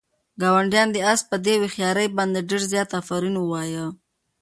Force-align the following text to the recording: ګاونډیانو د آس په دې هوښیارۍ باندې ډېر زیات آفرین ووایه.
ګاونډیانو 0.41 0.93
د 0.95 0.97
آس 1.11 1.21
په 1.29 1.35
دې 1.45 1.53
هوښیارۍ 1.61 2.07
باندې 2.17 2.39
ډېر 2.49 2.61
زیات 2.71 2.89
آفرین 2.99 3.35
ووایه. 3.37 3.85